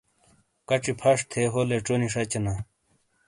[0.67, 2.53] کچی پَھش تھے ہو لیچونی شاچینا۔